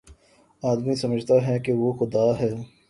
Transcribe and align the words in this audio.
آدمی 0.63 0.95
سمجھتا 0.95 1.35
ہے 1.47 1.59
کہ 1.59 1.73
وہ 1.73 1.93
خدا 1.93 2.25
ہے 2.39 2.51